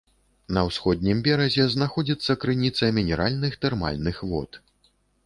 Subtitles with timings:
[0.55, 4.59] На ўсходнім беразе знаходзіцца крыніца мінеральных тэрмальных вод.